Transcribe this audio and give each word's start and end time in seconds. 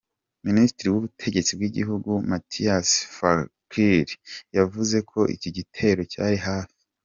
Ministri 0.47 0.85
w'ubutegetsi 0.91 1.51
bw'igihugu, 1.57 2.11
Matthias 2.29 2.89
Fekl 3.15 4.07
yavuze 4.57 4.97
ko 5.11 5.19
igitero 5.35 6.01
cyari 6.13 6.37
hafi. 6.47 6.77